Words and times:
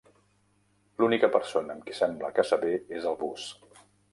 L'única 1.03 1.29
persona 1.35 1.75
amb 1.75 1.87
qui 1.91 1.99
sembla 1.99 2.33
que 2.39 2.49
s'avé 2.51 2.73
és 3.01 3.07
el 3.13 3.21
Buzz. 3.25 3.49